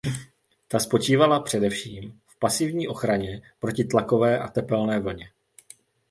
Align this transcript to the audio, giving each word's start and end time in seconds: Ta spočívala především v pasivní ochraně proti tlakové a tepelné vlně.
Ta 0.67 0.79
spočívala 0.79 1.39
především 1.39 2.19
v 2.27 2.39
pasivní 2.39 2.87
ochraně 2.87 3.41
proti 3.59 3.83
tlakové 3.83 4.39
a 4.39 4.47
tepelné 4.47 4.99
vlně. 4.99 5.29